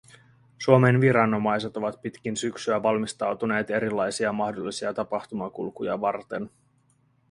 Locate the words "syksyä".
2.37-2.83